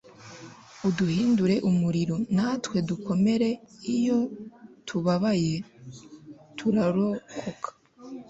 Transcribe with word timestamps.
uduhindure 0.87 1.55
umuriro, 1.69 2.15
natwe 2.35 2.77
dukomere. 2.89 3.49
iyo 3.95 4.19
tubabaye, 4.87 5.55
turarokoka 6.57 7.69